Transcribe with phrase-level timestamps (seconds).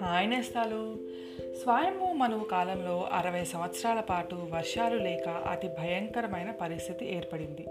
[0.00, 1.03] Hi నేస్తాలు
[1.63, 7.65] స్వయంభూ మనువు కాలంలో అరవై సంవత్సరాల పాటు వర్షాలు లేక అతి భయంకరమైన పరిస్థితి ఏర్పడింది.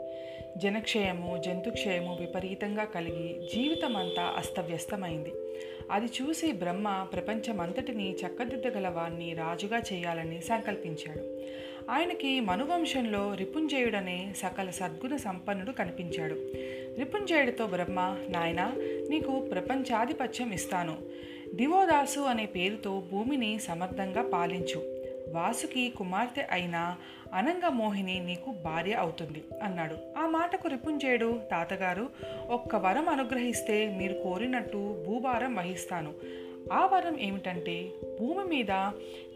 [0.56, 5.32] జనక్షయము జంతుక్షయము విపరీతంగా కలిగి జీవితం అంతా అస్తవ్యస్తమైంది.
[5.90, 11.40] అది చూసి బ్రహ్మ ప్రపంచమంతటిని చక్కదిద్దగల వాణ్ణి రాజుగా చేయాలని సంకల్పించాడు.
[11.90, 16.34] ఆయనకి మనువంశంలో రిపుంజయుడనే సకల సద్గుణ సంపన్నుడు కనిపించాడు.
[16.98, 18.72] రిపుంజయుడితో బ్రహ్మ నాయన
[19.10, 20.96] నీకు ప్రపంచాధిపత్యం ఇస్తాను.
[21.54, 24.78] దివోదాసు అనే పేరుతో భూమిని సమర్థంగా పాలించు.
[25.32, 26.96] వాసుకి కుమార్తె అయిన
[27.32, 29.96] అనంగమోహిని నీకు భార్య అవుతుంది అన్నాడు.
[30.18, 32.08] ఆ మాటకు రిపుంజయుడు తాతగారు
[32.50, 36.12] ఒక్క వరం అనుగ్రహిస్తే మీరు కోరినట్టు భూభారం వహిస్తాను.
[36.72, 37.90] ఆ వరం ఏమిటంటే
[38.20, 38.90] భూమి మీద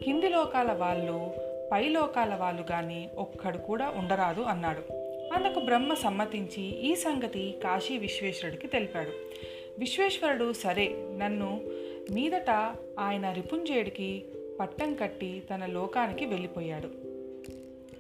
[0.04, 1.34] కింది లోకాల వాళ్ళు
[1.72, 4.92] పై లోకాల వాళ్ళు కానీ ఒక్కడు కూడా ఉండరాదు అన్నాడు.
[5.34, 9.10] అందుకు బ్రహ్మ సమ్మతించి ఈ సంగతి కాశీ విశ్వేశ్వరుడికి తెలిపాడు.
[9.78, 11.60] విశ్వేశ్వరుడు సరే నన్ను
[12.10, 12.50] మీదట
[12.98, 14.24] ఆయన రిపుంజయుడికి
[14.60, 16.86] పట్టం కట్టి తన లోకానికి వెళ్ళిపోయాడు.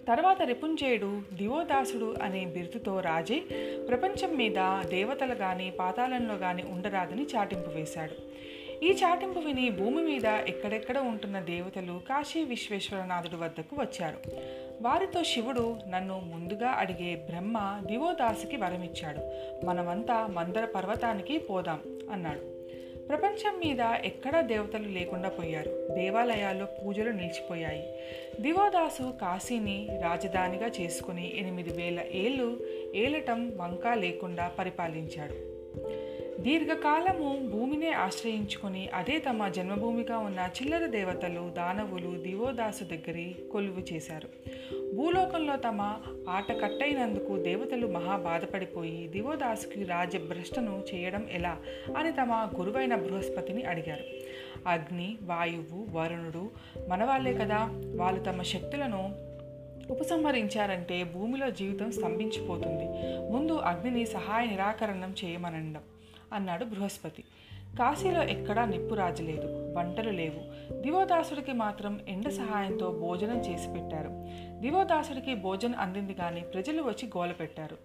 [0.06, 3.40] తర్వాత రిపుంజేయుడు దివోదాసుడు అనే బిరుదుతో రాజే
[3.88, 8.14] ప్రపంచం మీద దేవతలు కానీ పాతాళంలో కానీ ఉండరాదని చాటింపు వేశాడు.
[8.84, 14.18] ఈ చాటింపు విని భూమి మీద ఎక్కడెక్కడ ఉంటున్న దేవతలు కాశీ విశ్వేశ్వరనాథుడు వద్దకు వచ్చారు.
[14.82, 19.20] వారితో శివుడు నన్ను ముందుగా అడిగే బ్రహ్మ దివోదాసుకి వరమిచ్చాడు.
[19.66, 21.80] మనమంతా మందర పర్వతానికి పోదాం
[22.12, 22.57] అన్నాడు.
[23.08, 25.88] ప్రపంచం మీద ఎక్కడా దేవతలు లేకుండా పోయారు.
[25.94, 27.84] దేవాలయాల్లో పూజలు నిలిచిపోయాయి.
[28.40, 32.60] దివోదాసు కాశీని రాజధానిగా చేసుకుని ఎనిమిది వేల ఏళ్ళు
[32.94, 35.58] ఏలటం వంక లేకుండా పరిపాలించాడు.
[36.42, 44.28] దీర్ఘకాలము భూమినే ఆశ్రయించుకొని అదే తమ జన్మభూమిగా ఉన్న చిల్లర దేవతలు దానవులు దివోదాసు దగ్గరి కొలువు చేశారు.
[44.96, 45.96] భూలోకంలో తమ
[46.28, 51.56] ఆట కట్టయినందుకు దేవతలు మహా బాధపడిపోయి దివోదాసుకి రాజభ్రష్టను చేయడం ఎలా
[51.96, 54.04] అని తమ గురువైన బృహస్పతిని అడిగారు.
[54.68, 56.50] అగ్ని వాయువు వరుణుడు
[56.88, 57.70] మనవాళ్ళే కదా.
[57.96, 59.28] వాళ్ళు తమ శక్తులను
[59.90, 62.84] ఉపసంహరించారంటే భూమిలో జీవితం స్తంభించిపోతుంది.
[63.32, 65.82] ముందు అగ్నిని సహాయ నిరాకరణం చేయమనండం
[66.32, 67.24] అన్నాడు బృహస్పతి.
[67.78, 70.72] కాశీలో ఎక్కడా నిప్పు రాజలేదు వంటలు లేవు.
[70.80, 74.10] దివోదాసుడికి మాత్రం ఎండ సహాయంతో భోజనం చేసి పెట్టారు.
[74.60, 77.76] దివోదాసుడికి భోజనం అందింది కానీ ప్రజలు వచ్చి గోల పెట్టారు.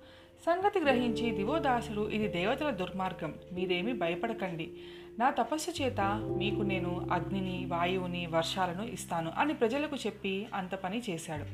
[0.46, 4.72] సంగతి గ్రహించి దివోదాసుడు ఇది దేవతల దుర్మార్గం మీరేమీ భయపడకండి.
[5.20, 6.02] నా తపస్సు చేత
[6.38, 11.46] మీకు నేను అగ్నిని వాయువుని వర్షాలను ఇస్తాను అని ప్రజలకు చెప్పి అంత పని చేశాడు.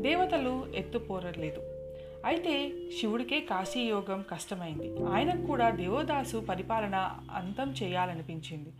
[0.00, 1.81] దేవతలు ఎత్తుపోరలేదు.
[2.24, 5.04] అయితే శివుడికే కాశీయోగం కష్టమైంది.
[5.06, 8.72] ఆయనకు కూడా దేవదాసు పరిపాలన అంతం చేయాలనిపించింది.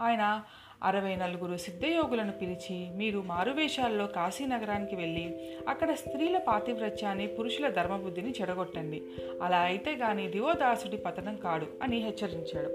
[0.00, 0.42] ఆయన
[0.82, 5.24] అరవై నలుగురు సిద్ధయోగులను పిలిచి మీరు మారువేషాల్లో కాశీ నగరానికి వెళ్ళి
[5.68, 9.02] అక్కడ స్త్రీల పాతివ్రత్యాన్ని పురుషుల ధర్మబుద్ధిని చెడగొట్టండి.
[9.42, 12.70] అలా అయితే గాని దివోదాసుడి పతనం కాడు అని హెచ్చరించాడు.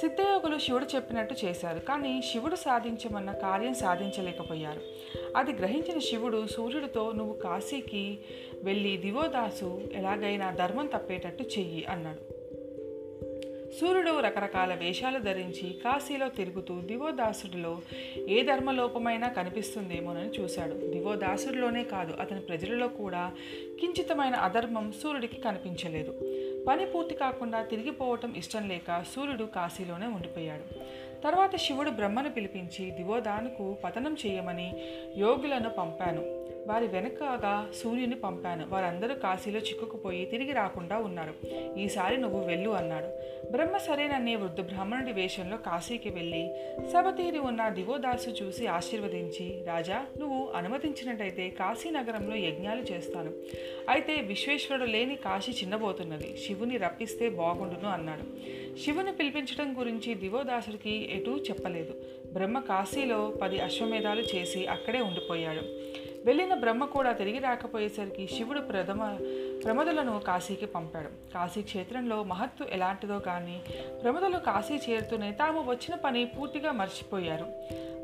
[0.00, 4.80] సిద్ధయోగులు శివుడు చెప్పినట్టు చేశారు కానీ శివుడు సాధించమన్న కార్యం సాధించలేకపోయారు.
[5.36, 8.18] అది గ్రహించిన శివుడు సూర్యుడితో నువ్వు కాశీకి
[8.62, 12.36] వెళ్ళి దివోదాసు ఎలాగైనా ధర్మం తప్పేటట్టు చెయ్యి అన్నాడు.
[13.80, 17.78] సూర్యుడు రకరకాల వేషాలు ధరించి కాశీలో తిరుగుతూ దివోదాసుడిలో
[18.28, 20.72] ఏ ధర్మలోపమైనా కనిపిస్తుందేమోనని చూశాడు.
[20.72, 23.32] దివోదాసుడిలోనే కాదు అతని ప్రజలలో కూడా
[23.80, 26.14] కించితమైన అధర్మం సూర్యుడికి కనిపించలేదు.
[26.68, 30.66] పని పూర్తి కాకుండా తిరిగిపోవటం ఇష్టం లేక సూర్యుడు కాశీలోనే ఉండిపోయాడు.
[31.22, 34.74] తర్వాత శివుడు బ్రహ్మను పిలిపించి దివోదానుకు పతనం చేయమని
[35.16, 36.45] యోగులను పంపాను.
[36.66, 38.66] వారి వెనుకగా సూర్యుని పంపాను.
[38.68, 41.34] వారందరూ కాశీలో చిక్కుకుపోయి తిరిగి రాకుండా ఉన్నారు.
[41.78, 43.06] ఈసారి నువ్వు వెళ్ళు అన్నాడు.
[43.50, 46.54] బ్రహ్మ సరేననే వృద్ధ బ్రాహ్మణుడి వేషంలో కాశీకి వెళ్ళి
[46.92, 53.32] సభతీరి ఉన్న దివోదాసు చూసి ఆశీర్వదించి రాజా నువ్వు అనుమతించినట్టయితే కాశీ నగరంలో యజ్ఞాలు చేస్తాను.
[53.88, 56.36] అయితే విశ్వేశ్వరుడు లేని కాశీ చిన్నబోతున్నది.
[56.46, 58.24] శివుని రప్పిస్తే బాగుండును అన్నాడు.
[58.84, 61.94] శివుని పిలిపించడం గురించి దివోదాసుడికి ఎటూ చెప్పలేదు.
[62.32, 65.96] బ్రహ్మ కాశీలో పది అశ్వమేధాలు చేసి అక్కడే ఉండిపోయాడు.
[66.26, 69.18] వెళ్ళిన బ్రహ్మ కూడా తిరిగి రాకపోయేసరికి శివుడు ప్రథమ
[69.64, 71.08] ప్రమదలను కాశీకి పంపాడు.
[71.34, 73.60] కాశీ క్షేత్రంలో మహత్తు ఎలాంటిదో కానీ
[74.02, 77.46] ప్రమదలు కాశీ చేరుతూనే తాము వచ్చిన పని పూర్తిగా మర్చిపోయారు.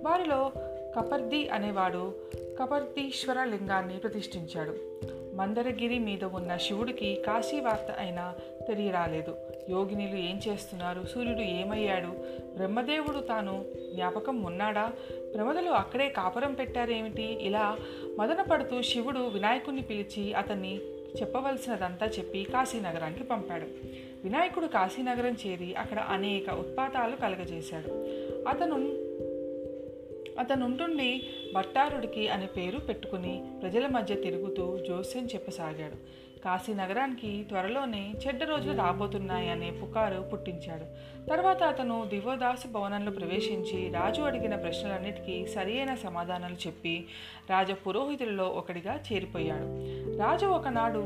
[0.02, 0.52] వారిలో
[0.96, 2.14] కపర్ది అనేవాడు
[2.60, 4.74] కపర్దీశ్వర లింగాన్ని ప్రతిష్ఠించాడు.
[5.36, 8.34] మందరగిరి మీద ఉన్న శివుడికి కాశీ వార్త అయిన
[8.68, 9.36] తెలియరాలేదు
[9.70, 11.04] యోగినిలు ఏం చేస్తున్నారు?
[11.14, 12.08] సూర్యుడు ఏమయ్యాడు?
[12.56, 13.64] బ్రహ్మదేవుడు తాను
[13.94, 14.92] జ్ఞాపకం ఉన్నాడా?
[15.34, 17.22] ప్రమదలు అక్కడే కాపురం పెట్టారేమిటి?
[17.22, 17.78] ఇలా
[18.18, 20.80] మదన పడుతూ శివుడు వినాయకుణ్ణి పిలిచి అతన్ని
[21.20, 23.66] చెప్పవలసినదంతా చెప్పి కాశీనగరానికి పంపాడు.
[24.24, 27.88] వినాయకుడు కాశీనగరం చేరి అక్కడ అనేక ఉత్పాతాలు కలగజేశాడు.
[28.48, 28.76] అతను
[30.38, 31.22] అతనుంటుండి
[31.54, 36.22] భట్టారుడికి అనే పేరు పెట్టుకుని ప్రజల మధ్య తిరుగుతూ జోస్యం చెప్పసాగాడు.
[36.44, 40.86] కాశీ నగరానికి త్వరలోనే చెడ్డ రోజులు రాబోతున్నాయి అనే పుకారు పుట్టించాడు.
[41.30, 47.06] తర్వాత అతను దివోదాసు భవనంలో ప్రవేశించి రాజు అడిగిన ప్రశ్నలన్నిటికీ సరియైన సమాధానాలు చెప్పి
[47.50, 49.68] రాజ పురోహితులలో ఒకడిగా చేరిపోయాడు.
[50.18, 51.02] రాజు ఒకనాడు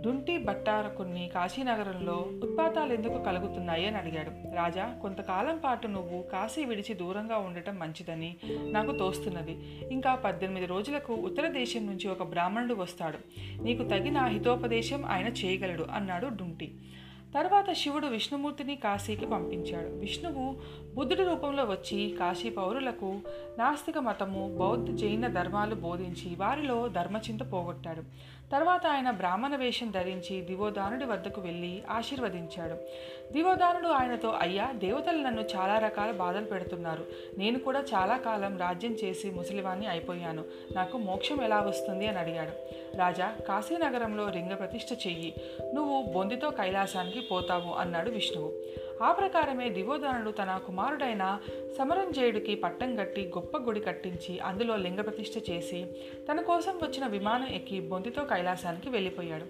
[0.00, 4.56] దుంటి బట్టారకుని కాశీనగరంలో ఉత్పాతాలు ఎందుకు కలుగుతున్నాయి అని అడిగాడు.
[4.56, 9.84] రాజా కొంతకాలం పాటు నువ్వు కాశీ విడిచి దూరంగా ఉండటం మంచిదని నాకు తోస్తున్నది.
[9.92, 13.18] ఇంకా పద్దెనిమిది రోజులకు ఉత్తర దేశం నుంచి ఒక బ్రాహ్మణుడు వస్తాడు.
[13.62, 16.72] నీకు తగిన హితోపదేశం ఆయన చేయగలడు అన్నాడు డుంటి
[17.34, 19.88] తర్వాత శివుడు విష్ణుమూర్తిని కాశీకి పంపించాడు.
[19.88, 20.56] విష్ణువు
[20.94, 23.20] బుద్ధుడి రూపంలో వచ్చి కాశీ పౌరులకు
[23.58, 28.02] నాస్తిక మతము బౌద్ధ జైన ధర్మాలు బోధించి వారిలో ధర్మచింత పోగొట్టాడు.
[28.52, 32.74] తర్వాత ఆయన బ్రాహ్మణ వేషం ధరించి దివోదానుడి వద్దకు వెళ్ళి ఆశీర్వదించాడు.
[33.32, 37.06] దివోదానుడు ఆయనతో అయ్యా దేవతలు నన్ను చాలా రకాల బాధలు పెడుతున్నారు.
[37.38, 40.44] నేను కూడా చాలా కాలం రాజ్యం చేసి ముసలివాణ్ణి అయిపోయాను.
[40.72, 42.06] నాకు మోక్షం ఎలా వస్తుంది?
[42.06, 42.52] అని అడిగాడు.
[42.96, 45.34] రాజా కాశీనగరంలో రింగ ప్రతిష్ఠ చెయ్యి.
[45.74, 48.52] నువ్వు బొందితో కైలాసానికి పోతావు అన్నాడు విష్ణువు.
[49.02, 51.38] ఆ ప్రకారమే దివోదనుడు తన కుమారుడైన
[51.78, 55.86] సమరంజయుడికి పట్టం కట్టి గొప్ప గుడి కట్టించి అందులో లింగ ప్రతిష్ఠ చేసి
[56.30, 59.44] తన కోసం వచ్చిన విమానం ఎక్కి బొంతితో కైలాసానికి వెళ్ళిపోయాడు.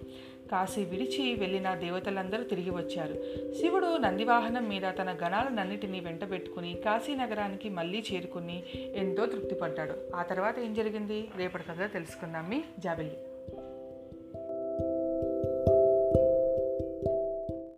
[0.49, 3.13] కాశీ విడిచి వెళ్ళిన దేవతలందరూ తిరిగి వచ్చారు.
[3.53, 8.63] శివుడు నందివాహనం మీద తన గణాలనన్నిటినీ వెంటబెట్టుకుని కాశీ నగరానికి మళ్ళీ చేరుకుని
[8.95, 10.15] ఎంతో తృప్తిపడ్డాడు.
[10.15, 11.27] ఆ తర్వాత ఏం జరిగింది?
[11.37, 13.17] రేపటి కథ తెలుసుకుందాం మీ జాబిల్లి.